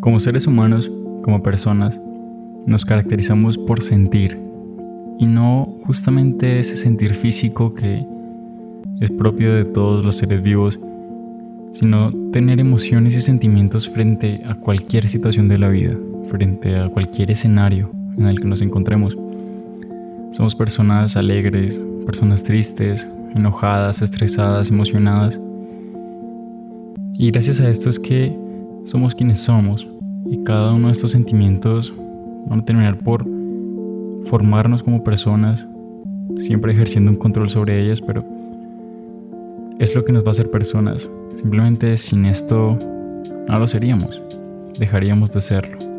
Como 0.00 0.20
seres 0.20 0.46
humanos, 0.46 0.90
como 1.22 1.42
personas, 1.42 2.00
nos 2.66 2.84
caracterizamos 2.84 3.58
por 3.58 3.82
sentir 3.82 4.38
y 5.18 5.26
no 5.26 5.76
justamente 5.84 6.58
ese 6.60 6.76
sentir 6.76 7.14
físico 7.14 7.74
que 7.74 8.06
es 9.00 9.10
propio 9.10 9.54
de 9.54 9.64
todos 9.64 10.04
los 10.04 10.16
seres 10.16 10.42
vivos, 10.42 10.78
sino 11.72 12.12
tener 12.30 12.60
emociones 12.60 13.14
y 13.14 13.20
sentimientos 13.20 13.88
frente 13.88 14.42
a 14.46 14.54
cualquier 14.54 15.08
situación 15.08 15.48
de 15.48 15.58
la 15.58 15.68
vida, 15.68 15.96
frente 16.26 16.78
a 16.78 16.88
cualquier 16.88 17.30
escenario 17.30 17.90
en 18.16 18.26
el 18.26 18.40
que 18.40 18.46
nos 18.46 18.62
encontremos. 18.62 19.16
Somos 20.32 20.54
personas 20.54 21.16
alegres, 21.16 21.80
personas 22.04 22.44
tristes, 22.44 23.08
enojadas, 23.34 24.02
estresadas, 24.02 24.70
emocionadas. 24.70 25.40
Y 27.14 27.30
gracias 27.30 27.60
a 27.60 27.68
esto 27.68 27.90
es 27.90 27.98
que 27.98 28.36
somos 28.86 29.14
quienes 29.14 29.40
somos 29.40 29.86
y 30.30 30.42
cada 30.44 30.72
uno 30.72 30.86
de 30.86 30.92
estos 30.92 31.10
sentimientos 31.10 31.92
van 32.46 32.60
a 32.60 32.64
terminar 32.64 32.98
por 32.98 33.26
formarnos 34.26 34.82
como 34.82 35.04
personas, 35.04 35.66
siempre 36.38 36.72
ejerciendo 36.72 37.10
un 37.10 37.16
control 37.16 37.50
sobre 37.50 37.82
ellas, 37.82 38.00
pero 38.00 38.24
es 39.78 39.94
lo 39.94 40.04
que 40.04 40.12
nos 40.12 40.24
va 40.24 40.28
a 40.28 40.30
hacer 40.30 40.50
personas. 40.50 41.08
Simplemente 41.36 41.96
sin 41.96 42.24
esto 42.24 42.78
no 43.48 43.58
lo 43.58 43.68
seríamos, 43.68 44.22
dejaríamos 44.78 45.30
de 45.32 45.40
serlo. 45.40 45.95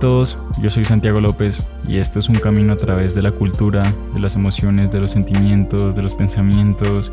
Todos? 0.00 0.38
Yo 0.60 0.70
soy 0.70 0.84
Santiago 0.84 1.20
López 1.20 1.68
y 1.86 1.98
esto 1.98 2.18
es 2.18 2.28
un 2.28 2.36
camino 2.36 2.72
a 2.72 2.76
través 2.76 3.14
de 3.14 3.22
la 3.22 3.32
cultura, 3.32 3.94
de 4.14 4.20
las 4.20 4.34
emociones, 4.34 4.90
de 4.90 4.98
los 4.98 5.12
sentimientos, 5.12 5.94
de 5.94 6.02
los 6.02 6.14
pensamientos, 6.14 7.12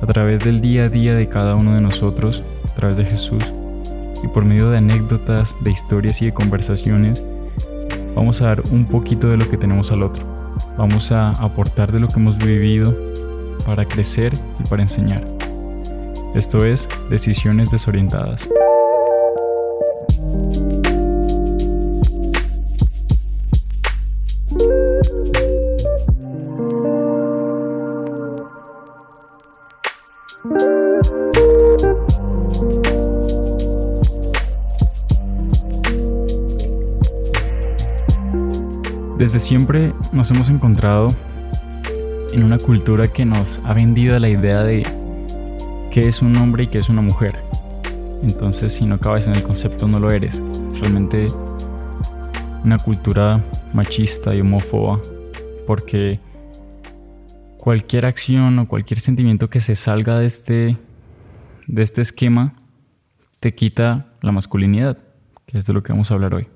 a 0.00 0.06
través 0.06 0.40
del 0.40 0.60
día 0.60 0.84
a 0.84 0.88
día 0.88 1.14
de 1.14 1.28
cada 1.28 1.56
uno 1.56 1.74
de 1.74 1.80
nosotros, 1.80 2.42
a 2.70 2.74
través 2.74 2.96
de 2.96 3.04
Jesús 3.04 3.44
y 4.22 4.28
por 4.28 4.44
medio 4.44 4.70
de 4.70 4.78
anécdotas, 4.78 5.56
de 5.62 5.72
historias 5.72 6.22
y 6.22 6.26
de 6.26 6.32
conversaciones, 6.32 7.24
vamos 8.14 8.40
a 8.40 8.46
dar 8.46 8.62
un 8.70 8.86
poquito 8.86 9.28
de 9.28 9.36
lo 9.36 9.48
que 9.50 9.58
tenemos 9.58 9.92
al 9.92 10.02
otro. 10.02 10.24
Vamos 10.78 11.12
a 11.12 11.30
aportar 11.32 11.92
de 11.92 12.00
lo 12.00 12.08
que 12.08 12.20
hemos 12.20 12.38
vivido 12.38 12.96
para 13.66 13.84
crecer 13.84 14.32
y 14.58 14.68
para 14.68 14.82
enseñar. 14.82 15.26
Esto 16.34 16.64
es 16.64 16.88
Decisiones 17.10 17.70
Desorientadas. 17.70 18.48
Nos 40.12 40.30
hemos 40.30 40.50
encontrado 40.50 41.08
en 42.32 42.42
una 42.42 42.58
cultura 42.58 43.08
que 43.08 43.24
nos 43.24 43.60
ha 43.64 43.72
vendido 43.72 44.18
la 44.18 44.28
idea 44.28 44.62
de 44.62 44.82
qué 45.90 46.02
es 46.02 46.22
un 46.22 46.36
hombre 46.36 46.64
y 46.64 46.66
qué 46.66 46.78
es 46.78 46.88
una 46.88 47.02
mujer. 47.02 47.42
Entonces, 48.22 48.72
si 48.72 48.86
no 48.86 48.98
cabes 48.98 49.26
en 49.26 49.34
el 49.34 49.42
concepto, 49.42 49.86
no 49.88 50.00
lo 50.00 50.10
eres. 50.10 50.42
Realmente 50.80 51.28
una 52.64 52.78
cultura 52.78 53.44
machista 53.72 54.34
y 54.34 54.40
homófoba, 54.40 55.00
porque 55.66 56.20
cualquier 57.58 58.06
acción 58.06 58.58
o 58.58 58.68
cualquier 58.68 59.00
sentimiento 59.00 59.48
que 59.48 59.60
se 59.60 59.74
salga 59.74 60.18
de 60.18 60.26
este, 60.26 60.76
de 61.66 61.82
este 61.82 62.02
esquema 62.02 62.54
te 63.40 63.54
quita 63.54 64.12
la 64.20 64.32
masculinidad, 64.32 64.98
que 65.46 65.58
es 65.58 65.66
de 65.66 65.72
lo 65.72 65.82
que 65.82 65.92
vamos 65.92 66.10
a 66.10 66.14
hablar 66.14 66.34
hoy. 66.34 66.48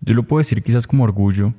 Yo 0.00 0.14
lo 0.14 0.24
puedo 0.24 0.38
decir 0.38 0.62
quizás 0.62 0.86
como 0.86 1.04
orgullo, 1.04 1.54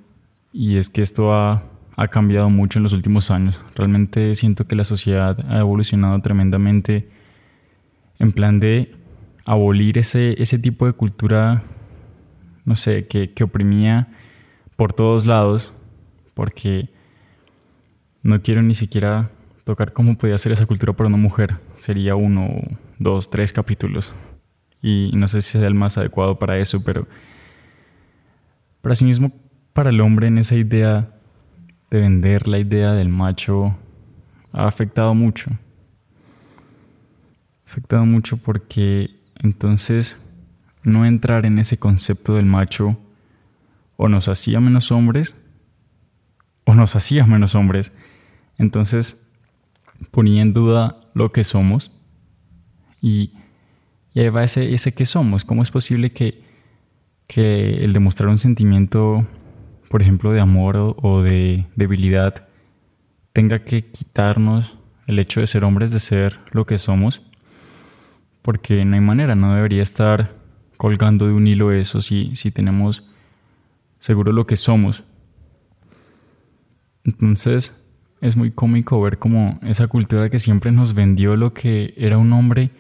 y 0.57 0.77
es 0.77 0.89
que 0.89 1.03
esto 1.03 1.35
ha, 1.35 1.63
cambiado 2.09 2.49
mucho 2.49 2.79
en 2.79 2.83
los 2.83 2.93
últimos 2.93 3.29
años. 3.29 3.59
Realmente 3.75 4.33
siento 4.33 4.67
que 4.67 4.75
la 4.75 4.83
sociedad 4.83 5.39
ha 5.51 5.59
evolucionado 5.59 6.19
tremendamente 6.21 7.09
en 8.17 8.31
plan 8.31 8.59
de 8.59 8.95
abolir 9.45 9.99
ese, 9.99 10.41
ese 10.41 10.57
tipo 10.57 10.87
de 10.87 10.93
cultura, 10.93 11.63
no 12.65 12.75
sé, 12.75 13.05
que, 13.07 13.33
que 13.33 13.43
oprimía 13.43 14.07
por 14.75 14.93
todos 14.93 15.27
lados, 15.27 15.73
porque 16.33 16.89
no 18.23 18.41
quiero 18.41 18.63
ni 18.63 18.73
siquiera 18.73 19.29
tocar 19.63 19.93
cómo 19.93 20.17
podía 20.17 20.39
ser 20.39 20.53
esa 20.53 20.65
cultura 20.65 20.93
para 20.93 21.07
una 21.07 21.17
mujer. 21.17 21.57
Sería 21.77 22.15
uno, 22.15 22.49
dos, 22.97 23.29
tres 23.29 23.53
capítulos. 23.53 24.11
Y 24.81 25.11
no 25.13 25.27
sé 25.27 25.43
si 25.43 25.51
sea 25.51 25.67
el 25.67 25.75
más 25.75 25.99
adecuado 25.99 26.39
para 26.39 26.57
eso, 26.57 26.83
pero 26.83 27.07
pero 28.87 28.93
asimismo, 28.93 29.33
para 29.77 29.91
el 29.91 30.01
hombre 30.01 30.25
en 30.25 30.39
esa 30.39 30.55
idea 30.55 31.13
de 31.91 32.01
vender 32.01 32.47
la 32.47 32.57
idea 32.57 32.93
del 32.93 33.09
macho 33.09 33.77
ha 34.51 34.65
afectado 34.65 35.13
mucho. 35.13 35.51
Afectado 37.63 38.03
mucho 38.03 38.37
porque 38.37 39.11
entonces 39.35 40.27
no 40.81 41.05
entrar 41.05 41.45
en 41.45 41.59
ese 41.59 41.77
concepto 41.77 42.33
del 42.33 42.47
macho 42.47 42.97
o 43.97 44.09
nos 44.09 44.27
hacía 44.29 44.59
menos 44.59 44.91
hombres 44.91 45.35
o 46.65 46.73
nos 46.73 46.95
hacía 46.95 47.27
menos 47.27 47.53
hombres. 47.53 47.91
Entonces 48.57 49.29
ponía 50.09 50.41
en 50.41 50.53
duda 50.53 51.01
lo 51.13 51.31
que 51.31 51.43
somos 51.43 51.91
y, 52.99 53.31
y 54.11 54.21
ahí 54.21 54.29
va 54.29 54.43
ese, 54.43 54.73
ese 54.73 54.95
que 54.95 55.05
somos. 55.05 55.45
¿Cómo 55.45 55.61
es 55.61 55.69
posible 55.69 56.13
que 56.13 56.47
que 57.27 57.83
el 57.83 57.91
demostrar 57.91 58.29
un 58.29 58.37
sentimiento, 58.37 59.27
por 59.89 60.01
ejemplo, 60.01 60.31
de 60.31 60.39
amor 60.39 60.77
o, 60.77 61.21
de 61.21 61.65
debilidad, 61.75 62.47
tenga 63.33 63.59
que 63.59 63.85
quitarnos 63.85 64.77
el 65.05 65.19
hecho 65.19 65.39
de 65.39 65.47
ser 65.47 65.63
hombres, 65.63 65.91
de 65.91 65.99
ser 65.99 66.39
lo 66.51 66.65
que 66.65 66.77
somos, 66.77 67.21
porque 68.41 68.83
no 68.85 68.95
hay 68.95 69.01
manera, 69.01 69.35
no 69.35 69.55
debería 69.55 69.83
estar 69.83 70.35
colgando 70.75 71.27
de 71.27 71.33
un 71.33 71.47
hilo 71.47 71.71
eso 71.71 72.01
si, 72.01 72.35
si 72.35 72.51
tenemos 72.51 73.03
seguro 73.99 74.31
lo 74.31 74.45
que 74.45 74.57
somos. 74.57 75.03
Entonces 77.03 77.83
es 78.21 78.35
muy 78.35 78.51
cómico 78.51 79.01
ver 79.01 79.17
cómo 79.17 79.59
esa 79.63 79.87
cultura 79.87 80.29
que 80.29 80.39
siempre 80.39 80.71
nos 80.71 80.93
vendió 80.93 81.35
lo 81.35 81.53
que 81.53 81.93
era 81.97 82.17
un 82.17 82.33
hombre 82.33 82.71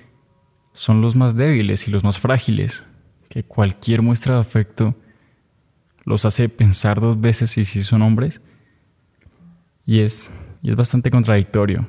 son 0.73 1.01
los 1.01 1.15
más 1.15 1.35
débiles 1.35 1.87
y 1.87 1.91
los 1.91 2.03
más 2.03 2.19
frágiles, 2.19 2.85
que 3.29 3.43
cualquier 3.43 4.01
muestra 4.01 4.35
de 4.35 4.41
afecto 4.41 4.95
los 6.07 6.25
hace 6.25 6.47
pensar 6.47 7.01
dos 7.01 7.19
veces 7.19 7.51
si 7.51 7.65
son 7.83 8.01
hombres. 8.01 8.41
Y 9.85 9.99
es, 9.99 10.31
y 10.61 10.69
es 10.69 10.75
bastante 10.75 11.11
contradictorio, 11.11 11.87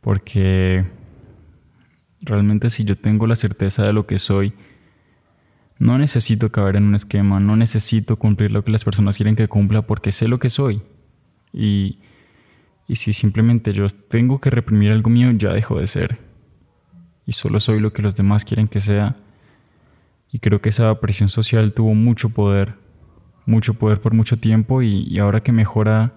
porque 0.00 0.84
realmente 2.20 2.70
si 2.70 2.84
yo 2.84 2.96
tengo 2.96 3.26
la 3.26 3.36
certeza 3.36 3.84
de 3.84 3.92
lo 3.92 4.06
que 4.06 4.18
soy, 4.18 4.52
no 5.78 5.98
necesito 5.98 6.50
caber 6.50 6.76
en 6.76 6.84
un 6.84 6.94
esquema, 6.94 7.40
no 7.40 7.56
necesito 7.56 8.16
cumplir 8.16 8.50
lo 8.50 8.64
que 8.64 8.70
las 8.70 8.84
personas 8.84 9.16
quieren 9.16 9.36
que 9.36 9.48
cumpla 9.48 9.82
porque 9.82 10.12
sé 10.12 10.28
lo 10.28 10.38
que 10.38 10.48
soy. 10.48 10.82
Y, 11.52 11.98
y 12.88 12.96
si 12.96 13.12
simplemente 13.12 13.72
yo 13.72 13.86
tengo 13.88 14.40
que 14.40 14.50
reprimir 14.50 14.92
algo 14.92 15.10
mío, 15.10 15.30
ya 15.32 15.52
dejo 15.52 15.78
de 15.78 15.86
ser. 15.86 16.18
Y 17.26 17.32
solo 17.32 17.60
soy 17.60 17.80
lo 17.80 17.92
que 17.92 18.02
los 18.02 18.14
demás 18.14 18.44
quieren 18.44 18.68
que 18.68 18.80
sea 18.80 19.16
y 20.32 20.38
creo 20.38 20.60
que 20.60 20.68
esa 20.68 21.00
presión 21.00 21.28
social 21.28 21.72
tuvo 21.72 21.94
mucho 21.94 22.30
poder, 22.30 22.74
mucho 23.46 23.74
poder 23.74 24.00
por 24.00 24.12
mucho 24.12 24.38
tiempo 24.38 24.82
y, 24.82 25.18
ahora 25.18 25.42
que 25.42 25.52
mejora, 25.52 26.12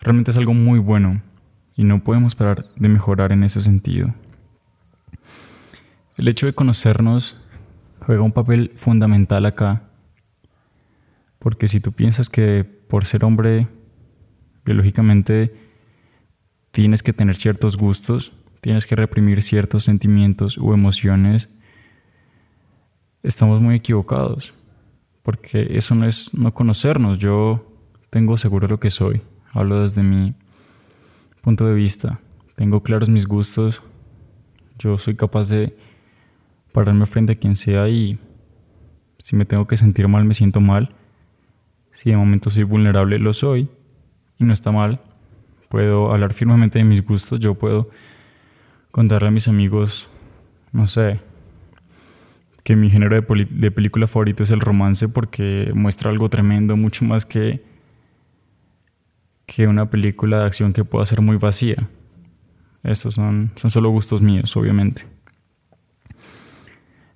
realmente 0.00 0.32
es 0.32 0.36
algo 0.36 0.52
muy 0.52 0.78
bueno 0.78 1.22
y 1.76 1.84
no 1.84 2.02
podemos 2.02 2.34
parar 2.34 2.66
de 2.76 2.88
mejorar 2.88 3.32
en 3.32 3.44
ese 3.44 3.60
sentido. 3.60 4.12
El 6.16 6.28
hecho 6.28 6.46
de 6.46 6.52
conocernos 6.52 7.36
juega 8.00 8.22
un 8.22 8.32
papel 8.32 8.72
fundamental 8.76 9.46
acá, 9.46 9.88
porque 11.38 11.68
si 11.68 11.80
tú 11.80 11.92
piensas 11.92 12.28
que 12.28 12.64
por 12.64 13.04
ser 13.04 13.24
hombre 13.24 13.68
biológicamente 14.64 15.54
tienes 16.72 17.02
que 17.02 17.12
tener 17.12 17.36
ciertos 17.36 17.76
gustos, 17.76 18.32
tienes 18.60 18.86
que 18.86 18.96
reprimir 18.96 19.42
ciertos 19.42 19.84
sentimientos 19.84 20.58
u 20.58 20.72
emociones, 20.72 21.48
estamos 23.22 23.60
muy 23.60 23.76
equivocados, 23.76 24.54
porque 25.22 25.76
eso 25.76 25.94
no 25.94 26.06
es 26.06 26.34
no 26.34 26.52
conocernos. 26.54 27.18
Yo 27.18 27.66
tengo 28.10 28.36
seguro 28.36 28.68
lo 28.68 28.80
que 28.80 28.90
soy, 28.90 29.22
hablo 29.52 29.82
desde 29.82 30.02
mi 30.02 30.34
punto 31.40 31.66
de 31.66 31.74
vista, 31.74 32.20
tengo 32.56 32.82
claros 32.82 33.08
mis 33.08 33.26
gustos, 33.26 33.82
yo 34.78 34.98
soy 34.98 35.16
capaz 35.16 35.48
de 35.48 35.76
pararme 36.72 37.06
frente 37.06 37.32
a 37.32 37.36
quien 37.36 37.56
sea 37.56 37.88
y 37.88 38.18
si 39.18 39.36
me 39.36 39.44
tengo 39.44 39.66
que 39.66 39.76
sentir 39.76 40.08
mal, 40.08 40.24
me 40.24 40.34
siento 40.34 40.60
mal. 40.60 40.94
Si 41.94 42.10
de 42.10 42.16
momento 42.16 42.50
soy 42.50 42.64
vulnerable, 42.64 43.18
lo 43.18 43.32
soy 43.32 43.68
y 44.38 44.44
no 44.44 44.52
está 44.52 44.72
mal. 44.72 45.00
Puedo 45.68 46.12
hablar 46.12 46.32
firmemente 46.32 46.78
de 46.78 46.84
mis 46.84 47.04
gustos, 47.04 47.38
yo 47.40 47.54
puedo 47.54 47.90
contarle 48.90 49.28
a 49.28 49.30
mis 49.30 49.48
amigos, 49.48 50.08
no 50.72 50.86
sé, 50.86 51.20
que 52.62 52.76
mi 52.76 52.90
género 52.90 53.20
de, 53.20 53.70
película 53.70 54.06
favorito 54.06 54.42
es 54.42 54.50
el 54.50 54.60
romance 54.60 55.08
porque 55.08 55.72
muestra 55.74 56.10
algo 56.10 56.28
tremendo, 56.28 56.76
mucho 56.76 57.04
más 57.04 57.26
que, 57.26 57.64
que 59.46 59.66
una 59.66 59.90
película 59.90 60.40
de 60.40 60.46
acción 60.46 60.72
que 60.72 60.84
pueda 60.84 61.04
ser 61.04 61.20
muy 61.20 61.36
vacía. 61.36 61.88
Estos 62.84 63.14
son, 63.14 63.52
son 63.56 63.70
solo 63.70 63.90
gustos 63.90 64.22
míos, 64.22 64.56
obviamente. 64.56 65.06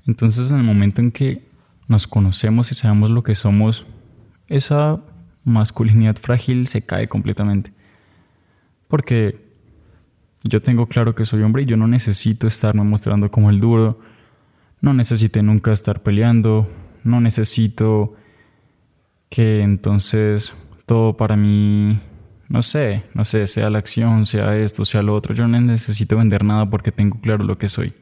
Entonces, 0.06 0.50
en 0.50 0.58
el 0.58 0.62
momento 0.62 1.00
en 1.00 1.10
que 1.10 1.46
nos 1.88 2.06
conocemos 2.06 2.70
y 2.72 2.75
sabemos 2.75 3.10
lo 3.10 3.22
que 3.22 3.34
somos, 3.34 3.87
esa 4.48 5.00
masculinidad 5.44 6.16
frágil 6.16 6.66
se 6.66 6.84
cae 6.84 7.08
completamente. 7.08 7.72
Porque 8.88 9.46
yo 10.44 10.62
tengo 10.62 10.87
claro 10.87 11.14
que 11.14 11.25
soy 11.25 11.43
hombre 11.43 11.62
y 11.62 11.66
yo 11.66 11.76
no 11.76 11.87
necesito 11.87 12.46
estarme 12.46 12.82
mostrando 12.82 13.31
como 13.31 13.50
el 13.50 13.60
duro, 13.60 14.00
no 14.81 14.94
necesité 14.94 15.43
nunca 15.43 15.73
estar 15.73 16.02
peleando, 16.02 16.70
no 17.05 17.20
necesito 17.20 18.14
que 19.28 19.62
entonces 19.62 20.52
todo 20.87 21.17
para 21.17 21.37
mí, 21.37 21.99
no 22.49 22.62
sé, 22.62 23.05
no 23.12 23.25
sé, 23.25 23.46
sea 23.46 23.70
la 23.70 23.78
acción, 23.78 24.26
sea 24.26 24.56
esto, 24.56 24.84
sea 24.84 25.02
lo 25.02 25.14
otro. 25.14 25.34
Yo 25.34 25.49
no 25.49 25.61
necesito 25.61 26.17
vender 26.17 26.44
nada 26.44 26.70
porque 26.70 26.93
tengo 26.93 27.20
claro 27.20 27.44
lo 27.44 27.58
que 27.58 27.69
soy. 27.69 27.94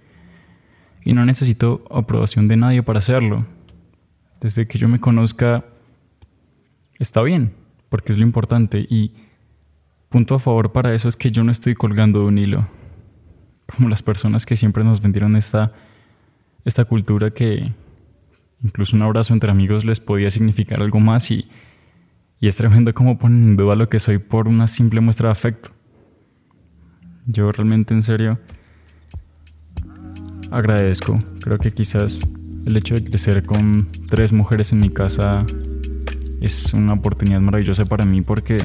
Y 1.05 1.12
no 1.12 1.25
necesito 1.25 1.85
aprobación 1.91 2.49
de 2.49 2.56
nadie 2.56 2.82
para 2.82 2.99
hacerlo. 2.99 3.47
Desde 4.41 4.67
que 4.67 4.79
yo 4.79 4.88
me 4.88 5.00
conozca, 5.00 5.65
está 6.99 7.23
bien, 7.23 7.55
porque 7.88 8.12
es 8.12 8.19
lo 8.19 8.25
importante. 8.25 8.87
Y 8.88 9.12
punto 10.09 10.35
a 10.35 10.38
favor 10.38 10.73
para 10.73 10.94
eso 10.94 11.09
es 11.09 11.17
que 11.17 11.31
yo 11.31 11.44
no 11.44 11.53
estoy 11.53 11.75
colgando 11.75 12.20
de 12.20 12.27
un 12.27 12.38
hilo. 12.38 12.69
Como 13.75 13.88
las 13.88 14.03
personas 14.03 14.44
que 14.44 14.56
siempre 14.56 14.85
nos 14.85 15.00
vendieron 15.00 15.37
esta 15.37 15.73
esta 16.64 16.84
cultura 16.84 17.31
que 17.31 17.72
incluso 18.62 18.96
un 18.96 19.02
abrazo 19.02 19.34
entre 19.34 19.50
amigos 19.50 19.84
les 19.84 20.00
podía 20.00 20.31
significar 20.31 20.82
algo 20.82 20.99
más 21.00 21.31
y, 21.31 21.49
y 22.40 22.49
es 22.49 22.56
tremendo 22.56 22.94
cómo 22.94 23.19
ponen 23.19 23.44
en 23.44 23.56
duda 23.56 23.76
lo 23.76 23.88
que 23.88 24.00
soy 24.00 24.19
por 24.19 24.49
una 24.49 24.66
simple 24.66 25.00
muestra 25.00 25.28
de 25.28 25.32
afecto. 25.32 25.70
Yo 27.26 27.52
realmente 27.52 27.94
en 27.94 28.02
serio 28.02 28.38
agradezco, 30.50 31.22
creo 31.40 31.58
que 31.58 31.72
quizás 31.72 32.20
el 32.64 32.76
hecho 32.76 32.94
de 32.94 33.05
crecer 33.05 33.44
con 33.44 33.88
tres 34.08 34.32
mujeres 34.32 34.72
en 34.72 34.81
mi 34.81 34.88
casa 34.88 35.44
es 36.40 36.72
una 36.72 36.94
oportunidad 36.94 37.40
maravillosa 37.40 37.84
para 37.84 38.05
mí 38.05 38.22
porque 38.22 38.58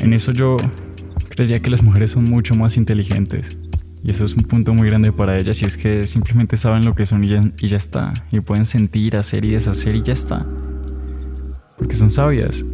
en 0.00 0.12
eso 0.12 0.32
yo 0.32 0.56
creería 1.28 1.60
que 1.60 1.70
las 1.70 1.82
mujeres 1.82 2.12
son 2.12 2.24
mucho 2.24 2.54
más 2.54 2.76
inteligentes 2.76 3.59
y 4.02 4.10
eso 4.10 4.24
es 4.24 4.34
un 4.34 4.44
punto 4.44 4.72
muy 4.72 4.88
grande 4.88 5.12
para 5.12 5.36
ellas 5.36 5.60
y 5.62 5.66
es 5.66 5.76
que 5.76 6.06
simplemente 6.06 6.56
saben 6.56 6.84
lo 6.84 6.94
que 6.94 7.04
son 7.04 7.22
y 7.22 7.28
ya, 7.28 7.76
está. 7.76 8.14
Y 8.32 8.40
pueden 8.40 8.64
sentir, 8.64 9.16
hacer 9.16 9.44
y 9.44 9.50
deshacer 9.50 9.94
y 9.94 10.02
ya 10.02 10.14
está. 10.14 10.46
Porque 11.76 11.96
son 11.96 12.10
sabias. 12.10 12.64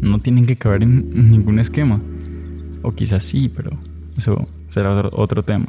No 0.00 0.20
tienen 0.20 0.46
que 0.46 0.56
caber 0.56 0.82
en 0.82 1.30
ningún 1.30 1.58
esquema. 1.58 2.00
O 2.82 2.92
quizás 2.92 3.22
sí, 3.22 3.50
pero 3.54 3.70
eso 4.16 4.48
será 4.68 4.96
otro, 4.96 5.10
otro 5.12 5.42
tema. 5.42 5.66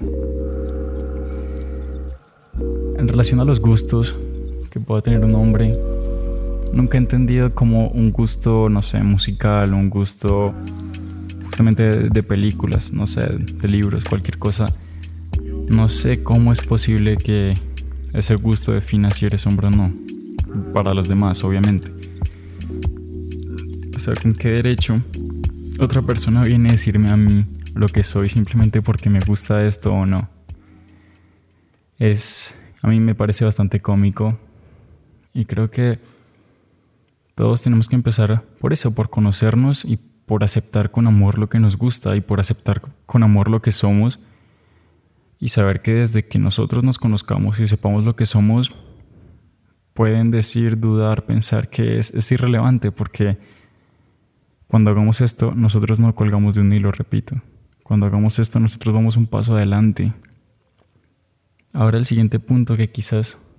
En 2.97 3.07
relación 3.07 3.41
a 3.41 3.45
los 3.45 3.59
gustos 3.59 4.15
que 4.71 4.79
pueda 4.79 5.01
tener 5.01 5.25
un 5.25 5.35
hombre, 5.35 5.75
nunca 6.71 6.97
he 6.97 7.01
entendido 7.01 7.53
como 7.53 7.89
un 7.89 8.11
gusto, 8.11 8.69
no 8.69 8.81
sé, 8.81 9.03
musical, 9.03 9.73
un 9.73 9.89
gusto 9.89 10.53
justamente 11.53 12.09
de, 12.09 12.23
películas, 12.23 12.93
no 12.93 13.05
sé, 13.05 13.27
de 13.27 13.67
libros, 13.67 14.05
cualquier 14.05 14.39
cosa. 14.39 14.75
No 15.69 15.87
sé 15.87 16.23
cómo 16.23 16.51
es 16.51 16.65
posible 16.65 17.15
que 17.15 17.53
ese 18.11 18.33
gusto 18.33 18.71
defina 18.71 19.11
si 19.11 19.27
eres 19.27 19.45
hombre 19.45 19.67
o 19.67 19.69
no. 19.69 19.93
Para 20.73 20.95
los 20.95 21.07
demás, 21.07 21.43
obviamente. 21.43 21.91
O 23.95 23.99
sea, 23.99 24.15
¿con 24.15 24.33
qué 24.33 24.49
derecho 24.49 24.99
otra 25.77 26.01
persona 26.01 26.43
viene 26.43 26.69
a 26.69 26.71
decirme 26.71 27.11
a 27.11 27.17
mí 27.17 27.45
lo 27.75 27.87
que 27.87 28.01
soy 28.01 28.29
simplemente 28.29 28.81
porque 28.81 29.11
me 29.11 29.19
gusta 29.19 29.63
esto 29.63 29.93
o 29.93 30.07
no? 30.07 30.27
Es. 31.99 32.59
A 32.81 32.87
mí 32.87 32.99
me 32.99 33.13
parece 33.13 33.45
bastante 33.45 33.79
cómico. 33.79 34.39
Y 35.35 35.45
creo 35.45 35.69
que 35.69 35.99
todos 37.35 37.61
tenemos 37.61 37.87
que 37.87 37.95
empezar 37.95 38.41
por 38.59 38.73
eso, 38.73 38.95
por 38.95 39.11
conocernos 39.11 39.85
y 39.85 39.99
por 40.25 40.43
aceptar 40.43 40.91
con 40.91 41.07
amor 41.07 41.37
lo 41.37 41.49
que 41.49 41.59
nos 41.59 41.77
gusta 41.77 42.15
y 42.15 42.21
por 42.21 42.39
aceptar 42.39 42.81
con 43.05 43.23
amor 43.23 43.49
lo 43.49 43.61
que 43.61 43.71
somos 43.71 44.19
y 45.39 45.49
saber 45.49 45.81
que 45.81 45.93
desde 45.93 46.27
que 46.27 46.39
nosotros 46.39 46.83
nos 46.83 46.97
conozcamos 46.97 47.59
y 47.59 47.67
sepamos 47.67 48.05
lo 48.05 48.15
que 48.15 48.25
somos, 48.25 48.73
pueden 49.93 50.31
decir, 50.31 50.79
dudar, 50.79 51.25
pensar 51.25 51.69
que 51.69 51.99
es, 51.99 52.11
es 52.11 52.31
irrelevante 52.31 52.91
porque 52.91 53.37
cuando 54.67 54.91
hagamos 54.91 55.21
esto 55.21 55.53
nosotros 55.53 55.99
no 55.99 56.15
colgamos 56.15 56.55
de 56.55 56.61
un 56.61 56.71
hilo, 56.71 56.91
repito. 56.91 57.41
Cuando 57.83 58.05
hagamos 58.05 58.39
esto 58.39 58.59
nosotros 58.59 58.93
vamos 58.95 59.17
un 59.17 59.27
paso 59.27 59.55
adelante. 59.55 60.13
Ahora 61.73 61.97
el 61.97 62.05
siguiente 62.05 62.39
punto 62.39 62.77
que 62.77 62.89
quizás 62.91 63.49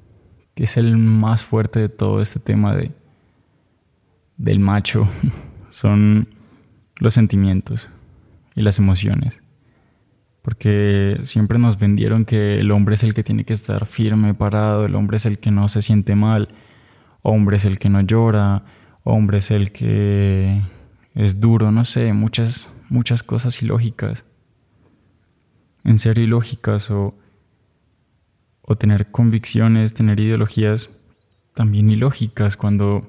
que 0.55 0.65
es 0.65 0.77
el 0.77 0.97
más 0.97 1.43
fuerte 1.43 1.81
de 1.81 1.89
todo 1.89 2.21
este 2.21 2.41
tema 2.41 2.75
de 2.75 2.93
del 4.37 4.59
macho 4.59 5.09
son 5.71 6.29
los 6.97 7.15
sentimientos 7.15 7.89
y 8.55 8.63
las 8.63 8.79
emociones. 8.79 9.41
Porque 10.43 11.21
siempre 11.23 11.59
nos 11.59 11.79
vendieron 11.79 12.25
que 12.25 12.61
el 12.61 12.71
hombre 12.71 12.97
es 12.97 13.03
el 13.03 13.15
que 13.15 13.25
tiene 13.25 13.45
que 13.45 13.55
estar 13.55 13.87
firme, 13.87 14.35
parado, 14.35 14.85
el 14.85 14.95
hombre 14.95 15.17
es 15.17 15.27
el 15.27 15.39
que 15.39 15.51
no 15.51 15.69
se 15.69 15.81
siente 15.81 16.15
mal, 16.15 16.51
hombre 17.23 17.57
es 17.57 17.65
el 17.65 17.79
que 17.79 17.89
no 17.89 18.03
llora, 18.03 18.65
hombre 19.05 19.39
es 19.39 19.51
el 19.51 19.73
que 19.73 20.61
es 21.15 21.41
duro, 21.41 21.73
no 21.73 21.85
sé, 21.85 22.13
muchas, 22.13 22.79
muchas 22.91 23.23
cosas 23.23 23.63
ilógicas. 23.63 24.25
En 25.83 25.99
serio 25.99 26.25
ilógicas 26.25 26.91
o, 26.91 27.15
o 28.61 28.77
tener 28.77 29.11
convicciones, 29.11 29.95
tener 29.95 30.21
ideologías 30.21 31.01
también 31.55 31.89
ilógicas 31.91 32.57
cuando 32.57 33.09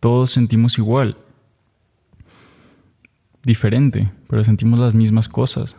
todos 0.00 0.30
sentimos 0.30 0.78
igual 0.78 1.16
diferente, 3.42 4.12
pero 4.28 4.44
sentimos 4.44 4.78
las 4.78 4.94
mismas 4.94 5.28
cosas. 5.28 5.76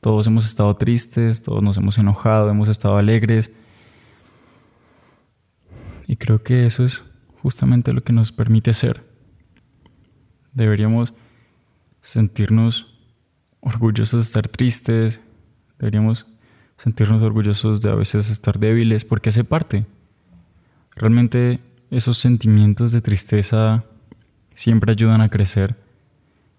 Todos 0.00 0.26
hemos 0.26 0.44
estado 0.44 0.74
tristes, 0.76 1.42
todos 1.42 1.62
nos 1.62 1.76
hemos 1.76 1.98
enojado, 1.98 2.50
hemos 2.50 2.68
estado 2.68 2.96
alegres. 2.96 3.50
Y 6.06 6.16
creo 6.16 6.42
que 6.42 6.66
eso 6.66 6.84
es 6.84 7.02
justamente 7.42 7.92
lo 7.92 8.02
que 8.02 8.12
nos 8.12 8.30
permite 8.30 8.72
ser. 8.74 9.02
Deberíamos 10.52 11.14
sentirnos 12.02 12.98
orgullosos 13.60 14.20
de 14.20 14.26
estar 14.26 14.48
tristes, 14.48 15.20
deberíamos 15.78 16.26
sentirnos 16.76 17.22
orgullosos 17.22 17.80
de 17.80 17.90
a 17.90 17.94
veces 17.94 18.28
estar 18.28 18.58
débiles, 18.58 19.04
porque 19.04 19.30
hace 19.30 19.42
parte. 19.42 19.86
Realmente 20.94 21.60
esos 21.90 22.18
sentimientos 22.18 22.92
de 22.92 23.00
tristeza 23.00 23.84
siempre 24.54 24.92
ayudan 24.92 25.22
a 25.22 25.30
crecer 25.30 25.83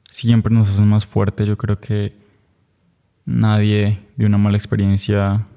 siempre 0.09 0.53
nos 0.53 0.69
hacen 0.69 0.87
más 0.87 1.05
fuerte. 1.05 1.45
Yo 1.45 1.57
creo 1.57 1.79
que 1.79 2.15
nadie 3.25 3.99
de 4.15 4.25
una 4.25 4.37
mala 4.37 4.57
experiencia 4.57 5.47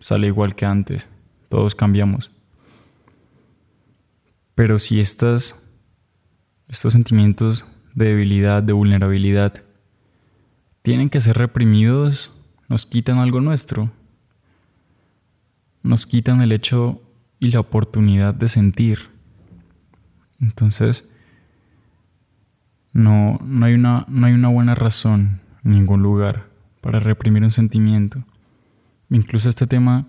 sale 0.00 0.26
igual 0.26 0.54
que 0.54 0.66
antes. 0.66 1.08
Todos 1.48 1.74
cambiamos. 1.74 2.30
Pero 4.54 4.78
si 4.78 5.00
estas, 5.00 5.70
estos 6.68 6.92
sentimientos 6.92 7.66
de 7.94 8.06
debilidad, 8.06 8.62
de 8.62 8.72
vulnerabilidad, 8.72 9.62
tienen 10.82 11.08
que 11.08 11.20
ser 11.20 11.38
reprimidos, 11.38 12.30
nos 12.68 12.86
quitan 12.86 13.18
algo 13.18 13.40
nuestro. 13.40 13.90
Nos 15.82 16.06
quitan 16.06 16.40
el 16.40 16.52
hecho 16.52 17.00
y 17.40 17.50
la 17.50 17.60
oportunidad 17.60 18.34
de 18.34 18.48
sentir. 18.48 19.10
Entonces, 20.40 21.08
no, 22.94 23.38
no, 23.44 23.66
hay 23.66 23.74
una, 23.74 24.06
no 24.08 24.26
hay 24.26 24.32
una 24.32 24.48
buena 24.48 24.74
razón 24.74 25.40
en 25.64 25.72
ningún 25.72 26.02
lugar 26.02 26.46
para 26.80 27.00
reprimir 27.00 27.42
un 27.42 27.50
sentimiento. 27.50 28.24
Incluso 29.10 29.50
este 29.50 29.66
tema, 29.66 30.06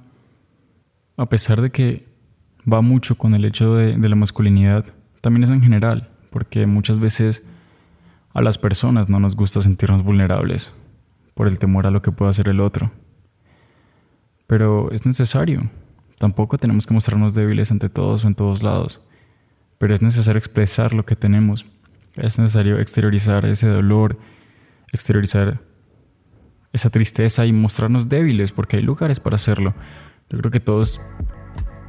a 1.18 1.28
pesar 1.28 1.62
de 1.62 1.72
que 1.72 2.08
va 2.72 2.82
mucho 2.82 3.18
con 3.18 3.36
el 3.36 3.44
hecho 3.44 3.76
de, 3.76 3.98
de 3.98 4.10
la 4.10 4.16
masculinidad, 4.16 4.86
también 5.20 5.44
es 5.44 5.50
en 5.50 5.62
general, 5.62 6.10
porque 6.30 6.66
muchas 6.66 7.00
veces 7.00 7.46
a 8.34 8.42
las 8.42 8.58
personas 8.58 9.10
no 9.10 9.20
nos 9.20 9.36
gusta 9.36 9.62
sentirnos 9.62 10.04
vulnerables 10.04 10.74
por 11.34 11.48
el 11.48 11.60
temor 11.60 11.88
a 11.88 11.92
lo 11.92 12.02
que 12.02 12.12
pueda 12.12 12.32
hacer 12.32 12.48
el 12.48 12.60
otro. 12.60 12.92
Pero 14.48 14.92
es 14.92 15.06
necesario. 15.06 15.70
Tampoco 16.18 16.58
tenemos 16.58 16.86
que 16.86 16.94
mostrarnos 16.94 17.34
débiles 17.34 17.72
ante 17.72 17.90
todos 17.90 18.24
o 18.24 18.28
en 18.28 18.36
todos 18.36 18.64
lados. 18.64 19.02
Pero 19.78 19.94
es 19.94 20.02
necesario 20.02 20.38
expresar 20.38 20.94
lo 20.94 21.06
que 21.06 21.16
tenemos. 21.16 21.66
Es 22.16 22.40
necesario 22.40 22.80
exteriorizar 22.80 23.46
ese 23.46 23.68
dolor, 23.68 24.18
exteriorizar 24.92 25.62
esa 26.72 26.90
tristeza 26.90 27.46
y 27.46 27.54
mostrarnos 27.54 28.10
débiles, 28.10 28.52
porque 28.52 28.78
hay 28.78 28.84
lugares 28.84 29.20
para 29.20 29.36
hacerlo. 29.36 29.74
Yo 30.30 30.38
creo 30.38 30.52
que 30.52 30.60
todos 30.60 31.02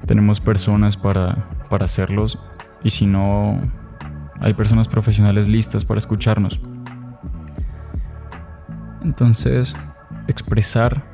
tenemos 0.06 0.40
personas 0.40 0.96
para, 0.96 1.48
para 1.70 1.84
hacerlos 1.84 2.38
y 2.82 2.90
si 2.90 3.06
no, 3.06 3.60
hay 4.40 4.54
personas 4.54 4.88
profesionales 4.88 5.48
listas 5.48 5.84
para 5.84 5.98
escucharnos. 5.98 6.60
Entonces, 9.02 9.74
expresar 10.28 11.04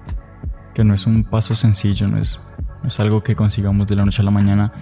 que 0.74 0.84
no 0.84 0.94
es 0.94 1.06
un 1.06 1.24
paso 1.24 1.54
sencillo, 1.54 2.08
no 2.08 2.18
es, 2.18 2.40
no 2.82 2.88
es 2.88 2.98
algo 3.00 3.22
que 3.22 3.36
consigamos 3.36 3.86
de 3.86 3.96
la 3.96 4.04
noche 4.04 4.22
a 4.22 4.24
la 4.24 4.30
mañana, 4.30 4.72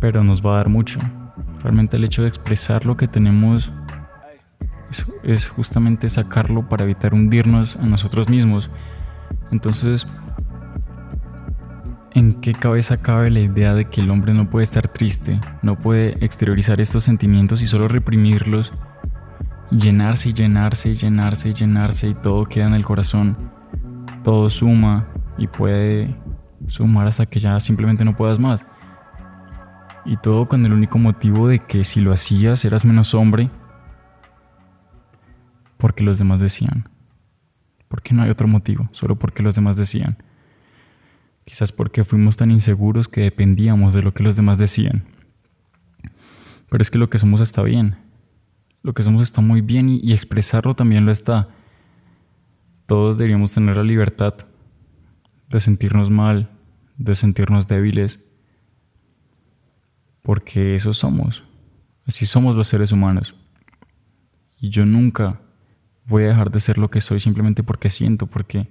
pero 0.00 0.22
nos 0.22 0.44
va 0.44 0.54
a 0.54 0.56
dar 0.58 0.68
mucho. 0.68 1.00
Realmente 1.66 1.96
el 1.96 2.04
hecho 2.04 2.22
de 2.22 2.28
expresar 2.28 2.86
lo 2.86 2.96
que 2.96 3.08
tenemos 3.08 3.72
es, 5.24 5.48
justamente 5.48 6.08
sacarlo 6.08 6.68
para 6.68 6.84
evitar 6.84 7.12
hundirnos 7.12 7.74
a 7.74 7.86
nosotros 7.86 8.28
mismos. 8.28 8.70
Entonces, 9.50 10.06
¿en 12.14 12.34
qué 12.34 12.52
cabeza 12.52 13.02
cabe 13.02 13.30
la 13.30 13.40
idea 13.40 13.74
de 13.74 13.86
que 13.86 14.00
el 14.00 14.12
hombre 14.12 14.32
no 14.32 14.48
puede 14.48 14.62
estar 14.62 14.86
triste, 14.86 15.40
no 15.62 15.76
puede 15.76 16.10
exteriorizar 16.24 16.80
estos 16.80 17.02
sentimientos 17.02 17.60
y 17.62 17.66
solo 17.66 17.88
reprimirlos? 17.88 18.72
Llenarse 19.72 20.28
y 20.28 20.34
llenarse 20.34 20.90
y 20.90 20.94
llenarse 20.94 21.48
y 21.48 21.54
llenarse 21.54 22.08
y 22.10 22.14
todo 22.14 22.46
queda 22.46 22.68
en 22.68 22.74
el 22.74 22.84
corazón. 22.84 23.36
Todo 24.22 24.48
suma 24.50 25.08
y 25.36 25.48
puede 25.48 26.14
sumar 26.68 27.08
hasta 27.08 27.26
que 27.26 27.40
ya 27.40 27.58
simplemente 27.58 28.04
no 28.04 28.16
puedas 28.16 28.38
más. 28.38 28.64
Y 30.06 30.16
todo 30.16 30.46
con 30.46 30.64
el 30.64 30.72
único 30.72 30.98
motivo 30.98 31.48
de 31.48 31.58
que 31.58 31.82
si 31.82 32.00
lo 32.00 32.12
hacías 32.12 32.64
eras 32.64 32.84
menos 32.84 33.12
hombre 33.12 33.50
porque 35.78 36.02
los 36.02 36.18
demás 36.18 36.40
decían. 36.40 36.88
Porque 37.88 38.14
no 38.14 38.22
hay 38.22 38.30
otro 38.30 38.48
motivo, 38.48 38.88
solo 38.92 39.18
porque 39.18 39.42
los 39.42 39.54
demás 39.54 39.76
decían. 39.76 40.22
Quizás 41.44 41.72
porque 41.72 42.04
fuimos 42.04 42.36
tan 42.36 42.50
inseguros 42.50 43.08
que 43.08 43.22
dependíamos 43.22 43.94
de 43.94 44.02
lo 44.02 44.12
que 44.12 44.22
los 44.22 44.36
demás 44.36 44.58
decían. 44.58 45.04
Pero 46.68 46.82
es 46.82 46.90
que 46.90 46.98
lo 46.98 47.10
que 47.10 47.18
somos 47.18 47.40
está 47.40 47.62
bien. 47.62 47.96
Lo 48.82 48.94
que 48.94 49.02
somos 49.02 49.22
está 49.22 49.40
muy 49.40 49.60
bien 49.60 49.88
y, 49.88 50.12
expresarlo 50.12 50.74
también 50.74 51.04
lo 51.04 51.12
está. 51.12 51.48
Todos 52.86 53.18
deberíamos 53.18 53.52
tener 53.52 53.76
la 53.76 53.82
libertad 53.82 54.34
de 55.50 55.60
sentirnos 55.60 56.10
mal, 56.10 56.50
de 56.96 57.14
sentirnos 57.14 57.66
débiles, 57.66 58.25
porque 60.26 60.74
eso 60.74 60.92
somos. 60.92 61.44
Así 62.04 62.26
somos 62.26 62.56
los 62.56 62.66
seres 62.66 62.90
humanos. 62.90 63.36
Y 64.58 64.70
yo 64.70 64.84
nunca 64.84 65.40
voy 66.04 66.24
a 66.24 66.26
dejar 66.26 66.50
de 66.50 66.58
ser 66.58 66.78
lo 66.78 66.90
que 66.90 67.00
soy 67.00 67.20
simplemente 67.20 67.62
porque 67.62 67.90
siento, 67.90 68.26
porque 68.26 68.68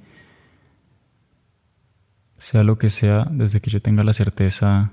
sea 2.39 2.65
lo 2.65 2.77
que 2.77 2.89
sea, 2.89 3.25
desde 3.31 3.62
que 3.62 3.71
yo 3.71 3.81
tenga 3.81 4.03
la 4.03 4.12
certeza, 4.12 4.91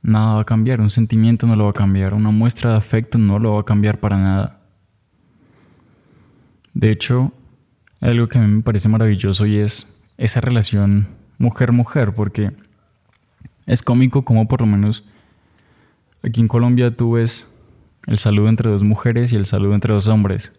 nada 0.00 0.36
va 0.36 0.40
a 0.40 0.46
cambiar, 0.46 0.80
un 0.80 0.88
sentimiento 0.88 1.46
no 1.46 1.56
lo 1.56 1.64
va 1.64 1.70
a 1.70 1.74
cambiar, 1.74 2.14
una 2.14 2.30
muestra 2.30 2.70
de 2.70 2.76
afecto 2.76 3.18
no 3.18 3.38
lo 3.38 3.52
va 3.52 3.60
a 3.60 3.64
cambiar 3.66 4.00
para 4.00 4.16
nada. 4.16 4.62
De 6.72 6.90
hecho, 6.90 7.34
algo 8.00 8.30
que 8.30 8.38
a 8.38 8.40
mí 8.40 8.50
me 8.50 8.62
parece 8.62 8.88
maravilloso 8.88 9.44
y 9.44 9.58
es 9.58 10.00
esa 10.16 10.40
relación 10.40 11.08
mujer-mujer, 11.36 12.14
porque 12.14 12.52
es 13.66 13.82
cómico 13.82 14.24
como 14.24 14.48
por 14.48 14.60
lo 14.60 14.66
menos 14.66 15.04
aquí 16.22 16.40
en 16.40 16.48
Colombia 16.48 16.96
tú 16.96 17.12
ves 17.12 17.52
el 18.06 18.18
saludo 18.18 18.48
entre 18.48 18.70
dos 18.70 18.82
mujeres 18.82 19.32
y 19.32 19.36
el 19.36 19.46
saludo 19.46 19.74
entre 19.74 19.94
dos 19.94 20.08
hombres. 20.08 20.52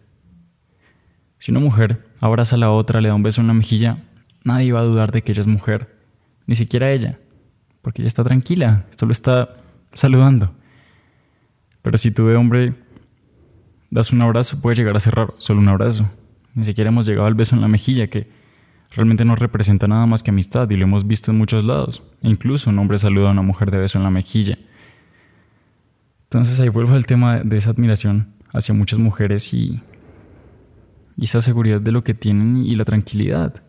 Si 1.38 1.50
una 1.50 1.60
mujer 1.60 2.06
abraza 2.20 2.56
a 2.56 2.58
la 2.58 2.70
otra, 2.70 3.00
le 3.00 3.08
da 3.08 3.14
un 3.14 3.22
beso 3.22 3.40
en 3.40 3.48
la 3.48 3.54
mejilla, 3.54 3.98
nadie 4.44 4.72
va 4.72 4.80
a 4.80 4.84
dudar 4.84 5.12
de 5.12 5.22
que 5.22 5.32
ella 5.32 5.42
es 5.42 5.46
mujer, 5.46 5.94
ni 6.46 6.54
siquiera 6.54 6.90
ella, 6.90 7.18
porque 7.82 8.00
ella 8.00 8.08
está 8.08 8.24
tranquila, 8.24 8.86
solo 8.96 9.12
está 9.12 9.56
saludando. 9.92 10.54
Pero 11.82 11.98
si 11.98 12.10
tú 12.12 12.26
de 12.26 12.36
hombre 12.36 12.74
das 13.90 14.10
un 14.10 14.22
abrazo, 14.22 14.60
puede 14.62 14.76
llegar 14.76 14.96
a 14.96 15.00
ser 15.00 15.14
raro, 15.14 15.34
solo 15.36 15.60
un 15.60 15.68
abrazo. 15.68 16.08
Ni 16.54 16.64
siquiera 16.64 16.88
hemos 16.88 17.04
llegado 17.04 17.26
al 17.26 17.34
beso 17.34 17.54
en 17.54 17.60
la 17.60 17.68
mejilla, 17.68 18.06
que 18.06 18.30
realmente 18.94 19.24
no 19.24 19.36
representa 19.36 19.86
nada 19.86 20.06
más 20.06 20.22
que 20.22 20.30
amistad 20.30 20.70
y 20.70 20.76
lo 20.76 20.84
hemos 20.84 21.06
visto 21.06 21.30
en 21.30 21.38
muchos 21.38 21.64
lados. 21.64 22.02
E 22.22 22.28
incluso 22.28 22.70
un 22.70 22.78
hombre 22.78 22.98
saluda 22.98 23.28
a 23.28 23.32
una 23.32 23.42
mujer 23.42 23.70
de 23.70 23.78
beso 23.78 23.98
en 23.98 24.04
la 24.04 24.10
mejilla. 24.10 24.58
Entonces 26.24 26.58
ahí 26.60 26.68
vuelvo 26.68 26.94
al 26.94 27.06
tema 27.06 27.40
de 27.40 27.56
esa 27.56 27.70
admiración 27.70 28.34
hacia 28.52 28.74
muchas 28.74 28.98
mujeres 28.98 29.52
y 29.54 29.80
y 31.16 31.24
esa 31.24 31.40
seguridad 31.40 31.80
de 31.80 31.92
lo 31.92 32.04
que 32.04 32.14
tienen 32.14 32.58
y 32.58 32.74
la 32.76 32.84
tranquilidad. 32.84 33.62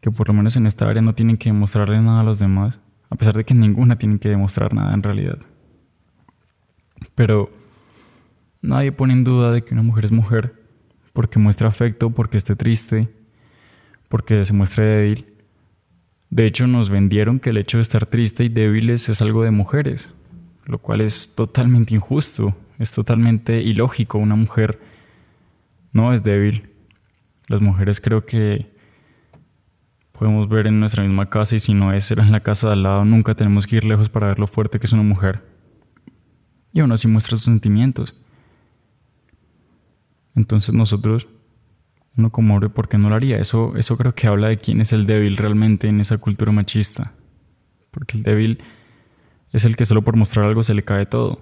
Que 0.00 0.10
por 0.10 0.28
lo 0.28 0.34
menos 0.34 0.56
en 0.56 0.66
esta 0.66 0.88
área 0.88 1.02
no 1.02 1.14
tienen 1.14 1.36
que 1.36 1.50
demostrarle 1.50 2.00
nada 2.00 2.20
a 2.20 2.24
los 2.24 2.38
demás, 2.38 2.78
a 3.10 3.16
pesar 3.16 3.34
de 3.34 3.44
que 3.44 3.54
ninguna 3.54 3.98
tienen 3.98 4.18
que 4.18 4.28
demostrar 4.28 4.74
nada 4.74 4.94
en 4.94 5.02
realidad. 5.02 5.38
Pero 7.14 7.50
nadie 8.62 8.92
pone 8.92 9.12
en 9.12 9.24
duda 9.24 9.50
de 9.50 9.64
que 9.64 9.74
una 9.74 9.82
mujer 9.82 10.04
es 10.04 10.12
mujer 10.12 10.54
porque 11.12 11.40
muestra 11.40 11.68
afecto, 11.68 12.10
porque 12.10 12.36
esté 12.36 12.54
triste, 12.54 13.08
porque 14.08 14.44
se 14.44 14.52
muestre 14.52 14.84
débil. 14.84 15.26
De 16.30 16.46
hecho, 16.46 16.66
nos 16.66 16.90
vendieron 16.90 17.40
que 17.40 17.50
el 17.50 17.56
hecho 17.56 17.78
de 17.78 17.82
estar 17.82 18.06
triste 18.06 18.44
y 18.44 18.48
débiles 18.48 19.08
es 19.08 19.22
algo 19.22 19.44
de 19.44 19.50
mujeres, 19.50 20.10
lo 20.66 20.78
cual 20.78 21.00
es 21.00 21.34
totalmente 21.34 21.94
injusto, 21.94 22.56
es 22.78 22.92
totalmente 22.92 23.62
ilógico. 23.62 24.18
Una 24.18 24.36
mujer 24.36 24.78
no 25.92 26.12
es 26.12 26.22
débil. 26.22 26.70
Las 27.46 27.62
mujeres 27.62 28.00
creo 28.00 28.26
que 28.26 28.70
podemos 30.12 30.48
ver 30.48 30.66
en 30.66 30.80
nuestra 30.80 31.02
misma 31.02 31.30
casa 31.30 31.56
y 31.56 31.60
si 31.60 31.74
no 31.74 31.92
es, 31.92 32.10
en 32.10 32.32
la 32.32 32.40
casa 32.40 32.66
de 32.66 32.72
al 32.74 32.82
lado, 32.82 33.04
nunca 33.04 33.34
tenemos 33.34 33.66
que 33.66 33.76
ir 33.76 33.84
lejos 33.84 34.08
para 34.08 34.26
ver 34.26 34.38
lo 34.38 34.46
fuerte 34.46 34.78
que 34.78 34.86
es 34.86 34.92
una 34.92 35.02
mujer. 35.02 35.44
Y 36.72 36.80
aún 36.80 36.92
así 36.92 37.08
muestra 37.08 37.36
sus 37.36 37.44
sentimientos. 37.44 38.14
Entonces 40.34 40.74
nosotros, 40.74 41.28
uno 42.18 42.30
como 42.30 42.54
hombre, 42.54 42.68
¿por 42.68 42.88
qué 42.88 42.98
no 42.98 43.08
lo 43.08 43.14
haría? 43.14 43.38
Eso, 43.38 43.76
eso 43.76 43.96
creo 43.96 44.14
que 44.14 44.26
habla 44.26 44.48
de 44.48 44.58
quién 44.58 44.80
es 44.80 44.92
el 44.92 45.06
débil 45.06 45.36
realmente 45.36 45.86
en 45.86 46.00
esa 46.00 46.18
cultura 46.18 46.50
machista. 46.50 47.12
Porque 47.92 48.18
el 48.18 48.24
débil 48.24 48.58
es 49.52 49.64
el 49.64 49.76
que 49.76 49.86
solo 49.86 50.02
por 50.02 50.16
mostrar 50.16 50.44
algo 50.44 50.64
se 50.64 50.74
le 50.74 50.82
cae 50.84 51.06
todo. 51.06 51.40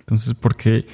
Entonces, 0.00 0.34
¿por 0.34 0.56
qué 0.56 0.86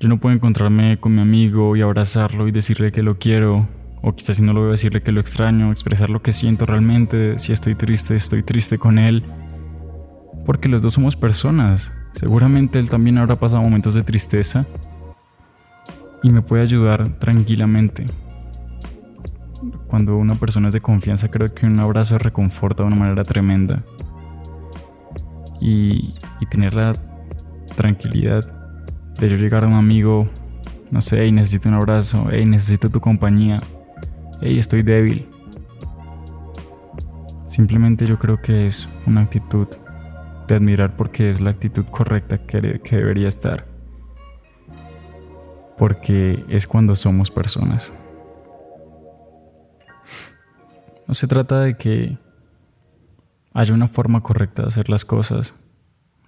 yo 0.00 0.08
no 0.08 0.20
puedo 0.20 0.34
encontrarme 0.34 1.00
con 1.00 1.14
mi 1.14 1.22
amigo 1.22 1.76
y 1.76 1.80
abrazarlo 1.80 2.46
y 2.46 2.52
decirle 2.52 2.92
que 2.92 3.02
lo 3.02 3.18
quiero, 3.18 3.68
o 4.02 4.14
quizás 4.14 4.36
si 4.36 4.42
no 4.42 4.52
lo 4.52 4.60
veo 4.60 4.72
decirle 4.72 5.02
que 5.02 5.12
lo 5.12 5.20
extraño, 5.20 5.72
expresar 5.72 6.10
lo 6.10 6.20
que 6.20 6.32
siento 6.32 6.66
realmente, 6.66 7.38
si 7.38 7.52
estoy 7.52 7.74
triste, 7.74 8.16
estoy 8.16 8.42
triste 8.42 8.76
con 8.76 8.98
él, 8.98 9.24
porque 10.44 10.68
los 10.68 10.82
dos 10.82 10.92
somos 10.92 11.16
personas. 11.16 11.90
Seguramente 12.12 12.78
él 12.78 12.90
también 12.90 13.16
habrá 13.16 13.34
pasado 13.36 13.62
momentos 13.62 13.94
de 13.94 14.02
tristeza 14.02 14.66
y 16.24 16.30
me 16.30 16.40
puede 16.40 16.62
ayudar 16.62 17.06
tranquilamente. 17.18 18.06
Cuando 19.86 20.16
una 20.16 20.34
persona 20.34 20.68
es 20.68 20.72
de 20.72 20.80
confianza, 20.80 21.28
creo 21.28 21.54
que 21.54 21.66
un 21.66 21.78
abrazo 21.78 22.16
reconforta 22.16 22.82
de 22.82 22.86
una 22.86 22.96
manera 22.96 23.24
tremenda. 23.24 23.84
Y, 25.60 26.14
y 26.40 26.46
tener 26.50 26.74
la 26.74 26.94
tranquilidad 27.76 28.42
de 29.20 29.28
yo 29.28 29.36
llegar 29.36 29.64
a 29.64 29.68
un 29.68 29.74
amigo, 29.74 30.28
no 30.90 31.02
sé, 31.02 31.22
hey, 31.22 31.30
necesito 31.30 31.68
un 31.68 31.74
abrazo, 31.74 32.28
hey, 32.30 32.46
necesito 32.46 32.88
tu 32.88 33.00
compañía, 33.00 33.58
hey, 34.40 34.58
estoy 34.58 34.82
débil. 34.82 35.28
Simplemente 37.46 38.06
yo 38.06 38.18
creo 38.18 38.40
que 38.40 38.66
es 38.66 38.88
una 39.06 39.20
actitud 39.20 39.68
de 40.48 40.54
admirar 40.54 40.96
porque 40.96 41.28
es 41.28 41.42
la 41.42 41.50
actitud 41.50 41.84
correcta 41.84 42.38
que, 42.38 42.80
que 42.82 42.96
debería 42.96 43.28
estar. 43.28 43.73
Porque 45.78 46.44
es 46.48 46.66
cuando 46.66 46.94
somos 46.94 47.30
personas. 47.30 47.92
No 51.06 51.14
se 51.14 51.26
trata 51.26 51.60
de 51.60 51.76
que 51.76 52.16
haya 53.52 53.74
una 53.74 53.88
forma 53.88 54.22
correcta 54.22 54.62
de 54.62 54.68
hacer 54.68 54.88
las 54.88 55.04
cosas 55.04 55.54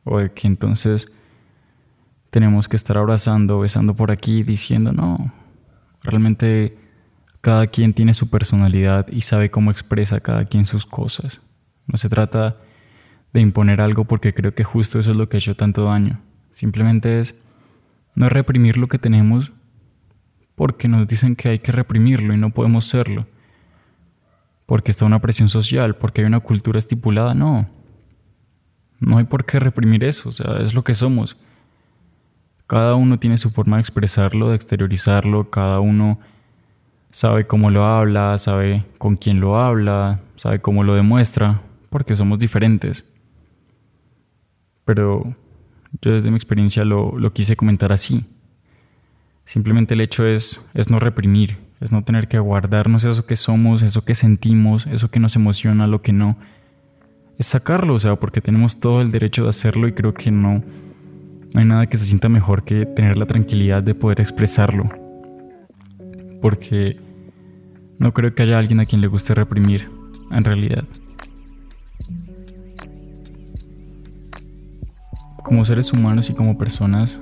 o 0.04 0.18
de 0.18 0.32
que 0.32 0.46
entonces 0.46 1.12
tenemos 2.30 2.68
que 2.68 2.76
estar 2.76 2.98
abrazando, 2.98 3.60
besando 3.60 3.94
por 3.94 4.10
aquí, 4.10 4.42
diciendo, 4.42 4.92
no, 4.92 5.32
realmente 6.02 6.78
cada 7.40 7.66
quien 7.68 7.94
tiene 7.94 8.14
su 8.14 8.28
personalidad 8.28 9.08
y 9.08 9.22
sabe 9.22 9.50
cómo 9.50 9.70
expresa 9.70 10.20
cada 10.20 10.44
quien 10.44 10.66
sus 10.66 10.84
cosas. 10.84 11.40
No 11.86 11.96
se 11.96 12.08
trata 12.08 12.56
de 13.32 13.40
imponer 13.40 13.80
algo 13.80 14.04
porque 14.04 14.34
creo 14.34 14.54
que 14.54 14.64
justo 14.64 14.98
eso 14.98 15.12
es 15.12 15.16
lo 15.16 15.28
que 15.28 15.36
ha 15.36 15.38
hecho 15.38 15.56
tanto 15.56 15.84
daño. 15.84 16.20
Simplemente 16.52 17.20
es 17.20 17.34
no 18.16 18.28
reprimir 18.28 18.78
lo 18.78 18.88
que 18.88 18.98
tenemos 18.98 19.52
porque 20.56 20.88
nos 20.88 21.06
dicen 21.06 21.36
que 21.36 21.50
hay 21.50 21.58
que 21.60 21.70
reprimirlo 21.70 22.34
y 22.34 22.38
no 22.38 22.50
podemos 22.50 22.86
serlo. 22.86 23.26
porque 24.66 24.90
está 24.90 25.04
una 25.04 25.20
presión 25.20 25.48
social, 25.48 25.94
porque 25.94 26.22
hay 26.22 26.26
una 26.26 26.40
cultura 26.40 26.80
estipulada, 26.80 27.34
no. 27.34 27.68
No 28.98 29.18
hay 29.18 29.24
por 29.24 29.44
qué 29.44 29.60
reprimir 29.60 30.02
eso, 30.02 30.30
o 30.30 30.32
sea, 30.32 30.56
es 30.60 30.74
lo 30.74 30.82
que 30.82 30.94
somos. 30.94 31.36
Cada 32.66 32.96
uno 32.96 33.20
tiene 33.20 33.38
su 33.38 33.50
forma 33.50 33.76
de 33.76 33.82
expresarlo, 33.82 34.48
de 34.48 34.56
exteriorizarlo, 34.56 35.50
cada 35.50 35.78
uno 35.78 36.18
sabe 37.12 37.46
cómo 37.46 37.70
lo 37.70 37.84
habla, 37.84 38.36
sabe 38.38 38.84
con 38.98 39.14
quién 39.16 39.40
lo 39.40 39.56
habla, 39.56 40.20
sabe 40.34 40.60
cómo 40.60 40.82
lo 40.82 40.96
demuestra, 40.96 41.62
porque 41.88 42.16
somos 42.16 42.40
diferentes. 42.40 43.04
Pero 44.84 45.36
yo 46.02 46.12
desde 46.12 46.30
mi 46.30 46.36
experiencia 46.36 46.84
lo, 46.84 47.18
lo 47.18 47.32
quise 47.32 47.56
comentar 47.56 47.92
así. 47.92 48.24
Simplemente 49.44 49.94
el 49.94 50.00
hecho 50.00 50.26
es, 50.26 50.68
es 50.74 50.90
no 50.90 50.98
reprimir, 50.98 51.58
es 51.80 51.92
no 51.92 52.02
tener 52.02 52.28
que 52.28 52.36
aguardarnos 52.36 53.04
eso 53.04 53.26
que 53.26 53.36
somos, 53.36 53.82
eso 53.82 54.04
que 54.04 54.14
sentimos, 54.14 54.86
eso 54.86 55.10
que 55.10 55.20
nos 55.20 55.36
emociona, 55.36 55.86
lo 55.86 56.02
que 56.02 56.12
no. 56.12 56.36
Es 57.38 57.46
sacarlo, 57.46 57.94
o 57.94 57.98
sea, 57.98 58.16
porque 58.16 58.40
tenemos 58.40 58.80
todo 58.80 59.00
el 59.02 59.12
derecho 59.12 59.44
de 59.44 59.50
hacerlo 59.50 59.86
y 59.86 59.92
creo 59.92 60.14
que 60.14 60.30
no, 60.30 60.64
no 61.52 61.60
hay 61.60 61.66
nada 61.66 61.86
que 61.86 61.96
se 61.96 62.06
sienta 62.06 62.28
mejor 62.28 62.64
que 62.64 62.86
tener 62.86 63.18
la 63.18 63.26
tranquilidad 63.26 63.82
de 63.82 63.94
poder 63.94 64.20
expresarlo. 64.20 64.90
Porque 66.40 66.98
no 67.98 68.12
creo 68.12 68.34
que 68.34 68.42
haya 68.42 68.58
alguien 68.58 68.80
a 68.80 68.86
quien 68.86 69.00
le 69.00 69.06
guste 69.06 69.34
reprimir, 69.34 69.88
en 70.30 70.44
realidad. 70.44 70.84
Como 75.46 75.64
seres 75.64 75.92
humanos 75.92 76.28
y 76.28 76.34
como 76.34 76.58
personas, 76.58 77.20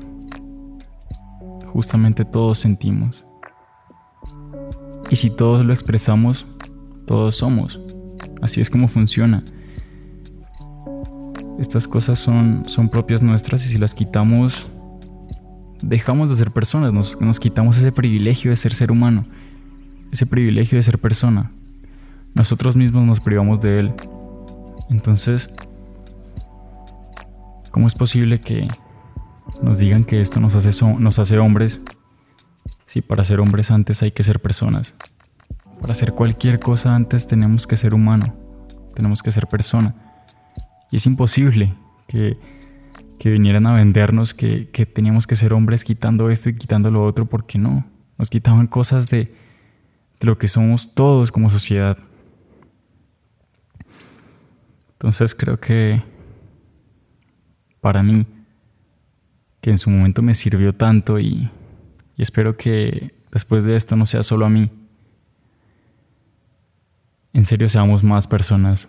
justamente 1.66 2.24
todos 2.24 2.58
sentimos. 2.58 3.22
Y 5.10 5.16
si 5.16 5.28
todos 5.28 5.62
lo 5.62 5.74
expresamos, 5.74 6.46
todos 7.06 7.34
somos. 7.34 7.78
Así 8.40 8.62
es 8.62 8.70
como 8.70 8.88
funciona. 8.88 9.44
Estas 11.58 11.86
cosas 11.86 12.18
son, 12.18 12.62
son 12.66 12.88
propias 12.88 13.20
nuestras 13.20 13.66
y 13.66 13.68
si 13.68 13.76
las 13.76 13.92
quitamos, 13.92 14.68
dejamos 15.82 16.30
de 16.30 16.36
ser 16.36 16.50
personas, 16.50 16.94
nos, 16.94 17.20
nos 17.20 17.38
quitamos 17.38 17.76
ese 17.76 17.92
privilegio 17.92 18.52
de 18.52 18.56
ser 18.56 18.72
ser 18.72 18.90
humano, 18.90 19.26
ese 20.12 20.24
privilegio 20.24 20.78
de 20.78 20.82
ser 20.82 20.98
persona. 20.98 21.52
Nosotros 22.32 22.74
mismos 22.74 23.04
nos 23.04 23.20
privamos 23.20 23.60
de 23.60 23.80
él. 23.80 23.94
Entonces, 24.88 25.54
¿cómo 27.74 27.88
es 27.88 27.96
posible 27.96 28.40
que 28.40 28.68
nos 29.60 29.78
digan 29.78 30.04
que 30.04 30.20
esto 30.20 30.38
nos 30.38 30.54
hace, 30.54 30.70
nos 31.00 31.18
hace 31.18 31.38
hombres, 31.40 31.84
si 32.86 33.02
para 33.02 33.24
ser 33.24 33.40
hombres 33.40 33.72
antes 33.72 34.00
hay 34.04 34.12
que 34.12 34.22
ser 34.22 34.38
personas. 34.38 34.94
Para 35.80 35.90
hacer 35.90 36.12
cualquier 36.12 36.60
cosa 36.60 36.94
antes 36.94 37.26
tenemos 37.26 37.66
que 37.66 37.76
ser 37.76 37.92
humano, 37.92 38.32
tenemos 38.94 39.24
que 39.24 39.32
ser 39.32 39.48
persona. 39.48 39.92
Y 40.92 40.98
es 40.98 41.06
imposible 41.06 41.74
que, 42.06 42.38
que 43.18 43.30
vinieran 43.30 43.66
a 43.66 43.74
vendernos 43.74 44.34
que, 44.34 44.70
que 44.70 44.86
teníamos 44.86 45.26
que 45.26 45.34
ser 45.34 45.52
hombres 45.52 45.82
quitando 45.82 46.30
esto 46.30 46.50
y 46.50 46.56
quitando 46.56 46.92
lo 46.92 47.02
otro, 47.04 47.26
porque 47.26 47.58
no. 47.58 47.84
Nos 48.18 48.30
quitaban 48.30 48.68
cosas 48.68 49.10
de, 49.10 49.34
de 50.20 50.26
lo 50.26 50.38
que 50.38 50.46
somos 50.46 50.94
todos 50.94 51.32
como 51.32 51.50
sociedad. 51.50 51.98
Entonces 54.92 55.34
creo 55.34 55.58
que 55.58 56.13
para 57.84 58.02
mí 58.02 58.24
que 59.60 59.68
en 59.68 59.76
su 59.76 59.90
momento 59.90 60.22
me 60.22 60.32
sirvió 60.32 60.74
tanto 60.74 61.20
y, 61.20 61.50
espero 62.16 62.56
que 62.56 63.14
después 63.30 63.62
de 63.62 63.76
esto 63.76 63.94
no 63.94 64.06
sea 64.06 64.22
solo 64.22 64.46
a 64.46 64.48
mí. 64.48 64.70
En 67.34 67.44
serio 67.44 67.68
seamos 67.68 68.02
más 68.02 68.26
personas. 68.26 68.88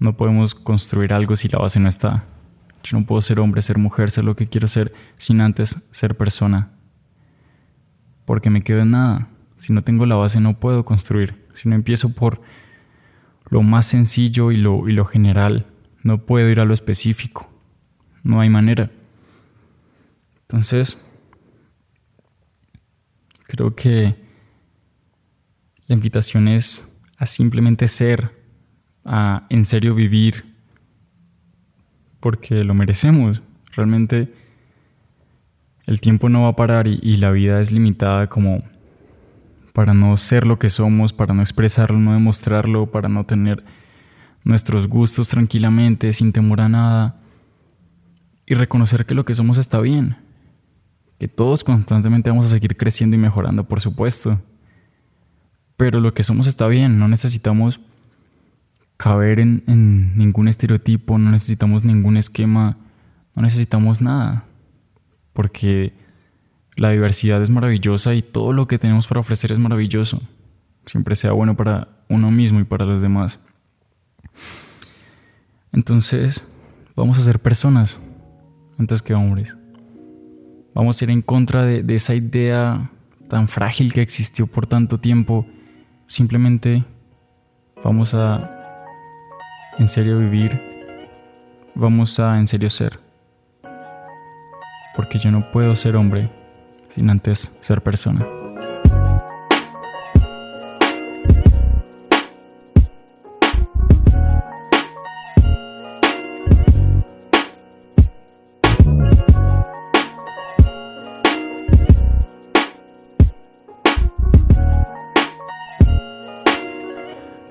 No 0.00 0.16
podemos 0.16 0.56
construir 0.56 1.12
algo 1.12 1.36
si 1.36 1.46
la 1.46 1.60
base 1.60 1.78
no 1.78 1.88
está. 1.88 2.24
Yo 2.82 2.98
no 2.98 3.06
puedo 3.06 3.22
ser 3.22 3.38
hombre, 3.38 3.62
ser 3.62 3.78
mujer, 3.78 4.10
ser 4.10 4.24
lo 4.24 4.34
que 4.34 4.48
quiero 4.48 4.66
ser 4.66 4.92
sin 5.16 5.40
antes 5.40 5.88
ser 5.92 6.16
persona. 6.16 6.72
Porque 8.24 8.50
me 8.50 8.64
quedo 8.64 8.80
en 8.80 8.90
nada. 8.90 9.28
Si 9.56 9.72
no 9.72 9.82
tengo 9.82 10.04
la 10.04 10.16
base 10.16 10.40
no 10.40 10.58
puedo 10.58 10.84
construir. 10.84 11.46
Si 11.54 11.68
no 11.68 11.76
empiezo 11.76 12.12
por 12.12 12.40
lo 13.50 13.62
más 13.62 13.86
sencillo 13.86 14.50
y 14.50 14.56
lo, 14.56 14.88
y 14.88 14.94
lo 14.94 15.04
general, 15.04 15.66
no 16.02 16.26
puedo 16.26 16.48
ir 16.48 16.58
a 16.58 16.64
lo 16.64 16.74
específico. 16.74 17.49
No 18.22 18.40
hay 18.40 18.48
manera. 18.48 18.90
Entonces, 20.42 21.00
creo 23.44 23.74
que 23.74 24.16
la 25.86 25.94
invitación 25.94 26.48
es 26.48 26.96
a 27.18 27.26
simplemente 27.26 27.86
ser, 27.88 28.30
a 29.04 29.46
en 29.50 29.64
serio 29.64 29.94
vivir, 29.94 30.54
porque 32.20 32.64
lo 32.64 32.74
merecemos. 32.74 33.42
Realmente 33.72 34.32
el 35.86 36.00
tiempo 36.00 36.28
no 36.28 36.42
va 36.42 36.48
a 36.48 36.56
parar 36.56 36.86
y, 36.86 36.98
y, 37.02 37.16
la 37.16 37.30
vida 37.30 37.60
es 37.60 37.72
limitada 37.72 38.28
como 38.28 38.62
para 39.72 39.94
no 39.94 40.16
ser 40.16 40.46
lo 40.46 40.58
que 40.58 40.68
somos, 40.68 41.12
para 41.12 41.34
no 41.34 41.42
expresarlo, 41.42 41.98
no 41.98 42.12
demostrarlo, 42.12 42.90
para 42.90 43.08
no 43.08 43.24
tener 43.24 43.64
nuestros 44.44 44.86
gustos 44.86 45.28
tranquilamente, 45.28 46.12
sin 46.12 46.32
temor 46.32 46.60
a 46.60 46.68
nada, 46.68 47.20
y 48.50 48.54
reconocer 48.54 49.06
que 49.06 49.14
lo 49.14 49.24
que 49.24 49.34
somos 49.34 49.56
está 49.56 49.80
bien 49.80 50.16
que 51.20 51.28
todos 51.28 51.64
constantemente 51.64 52.30
vamos 52.30 52.46
a 52.46 52.48
seguir 52.48 52.78
creciendo 52.78 53.14
y 53.14 53.18
mejorando, 53.18 53.64
por 53.64 53.82
supuesto. 53.82 54.40
Pero 55.76 56.00
lo 56.00 56.14
que 56.14 56.22
somos 56.22 56.46
está 56.46 56.66
bien, 56.66 56.98
no 56.98 57.08
necesitamos 57.08 57.78
caber 58.96 59.38
en, 59.38 59.62
ningún 60.16 60.48
estereotipo, 60.48 61.18
no 61.18 61.30
necesitamos 61.30 61.84
ningún 61.84 62.16
esquema, 62.16 62.78
no 63.34 63.42
necesitamos 63.42 64.00
nada. 64.00 64.46
Porque 65.34 65.92
la 66.74 66.88
diversidad 66.88 67.42
es 67.42 67.50
maravillosa 67.50 68.14
y 68.14 68.22
todo 68.22 68.54
lo 68.54 68.66
que 68.66 68.78
tenemos 68.78 69.06
para 69.06 69.20
ofrecer 69.20 69.52
es 69.52 69.58
maravilloso. 69.58 70.22
Siempre 70.86 71.16
sea 71.16 71.32
bueno 71.32 71.54
para 71.54 71.88
uno 72.08 72.30
mismo 72.30 72.60
y 72.60 72.64
para 72.64 72.86
los 72.86 73.02
demás. 73.02 73.40
Entonces, 75.70 76.48
vamos 76.96 77.18
a 77.18 77.20
ser 77.20 77.40
personas 77.40 77.98
antes 78.80 79.02
que 79.02 79.14
hombres. 79.14 79.56
Vamos 80.74 81.00
a 81.00 81.04
ir 81.04 81.10
en 81.10 81.22
contra 81.22 81.64
de, 81.64 81.94
esa 81.94 82.14
idea 82.14 82.90
tan 83.28 83.46
frágil 83.46 83.92
que 83.92 84.02
existió 84.02 84.46
por 84.46 84.66
tanto 84.66 84.98
tiempo. 84.98 85.46
Simplemente 86.06 86.84
vamos 87.84 88.14
a 88.14 88.50
en 89.78 89.86
serio 89.86 90.18
vivir. 90.18 90.60
Vamos 91.74 92.18
a 92.18 92.38
en 92.38 92.46
serio 92.46 92.70
ser. 92.70 92.98
Porque 94.96 95.18
yo 95.18 95.30
no 95.30 95.50
puedo 95.52 95.74
ser 95.76 95.96
hombre 95.96 96.30
sin 96.88 97.10
antes 97.10 97.58
ser 97.60 97.82
persona. 97.82 98.39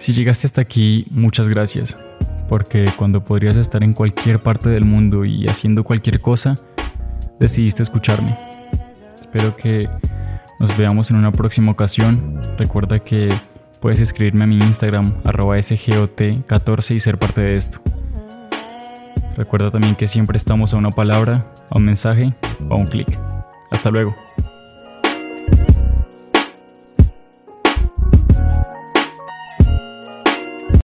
Si 0.09 0.13
llegaste 0.15 0.47
hasta 0.47 0.61
aquí, 0.61 1.05
muchas 1.11 1.47
gracias, 1.49 1.95
porque 2.47 2.91
cuando 2.97 3.23
podrías 3.23 3.55
estar 3.57 3.83
en 3.83 3.93
cualquier 3.93 4.41
parte 4.41 4.67
del 4.67 4.83
mundo 4.83 5.23
y 5.23 5.47
haciendo 5.47 5.83
cualquier 5.83 6.19
cosa, 6.19 6.57
decidiste 7.39 7.83
escucharme. 7.83 8.35
Espero 9.19 9.55
que 9.55 9.87
nos 10.59 10.75
veamos 10.75 11.11
en 11.11 11.17
una 11.17 11.31
próxima 11.31 11.71
ocasión. 11.71 12.41
Recuerda 12.57 12.97
que 12.97 13.29
puedes 13.81 13.99
escribirme 13.99 14.45
a 14.45 14.47
mi 14.47 14.57
Instagram, 14.57 15.13
arroba 15.25 15.57
sgot14 15.57 16.95
y 16.95 16.99
ser 16.99 17.19
parte 17.19 17.41
de 17.41 17.55
esto. 17.55 17.79
Recuerda 19.37 19.69
también 19.69 19.95
que 19.95 20.07
siempre 20.07 20.37
estamos 20.37 20.73
a 20.73 20.77
una 20.77 20.89
palabra, 20.89 21.53
a 21.69 21.77
un 21.77 21.85
mensaje 21.85 22.33
o 22.67 22.73
a 22.73 22.77
un 22.77 22.87
clic. 22.87 23.15
Hasta 23.69 23.91
luego. 23.91 24.15